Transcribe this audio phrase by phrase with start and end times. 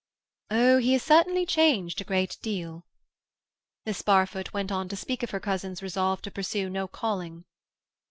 [0.49, 2.87] "Oh, he has certainly changed a great deal."
[3.85, 7.45] Miss Barfoot went on to speak of her cousin's resolve to pursue no calling.